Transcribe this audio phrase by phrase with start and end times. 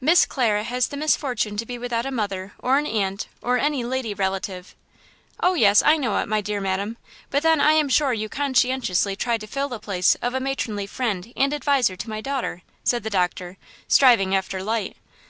[0.00, 3.84] "Miss Clara has the misfortune to be without a mother, or an aunt, or any
[3.84, 4.74] lady relative–"
[5.40, 6.96] "Oh, yes, I know it, my dear madam;
[7.28, 10.86] but then I am sure you conscientiously try to fill the place of a matronly
[10.86, 14.96] friend and advisor to my daughter," said the doctor, striving after light.